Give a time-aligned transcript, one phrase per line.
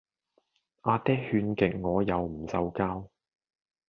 [0.81, 3.07] 啊爹佢勸極我又唔受教